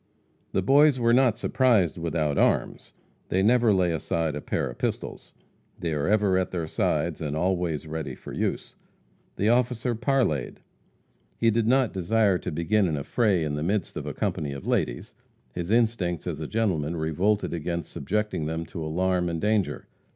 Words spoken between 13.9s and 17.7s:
of a company of ladies his instincts as a gentleman revolted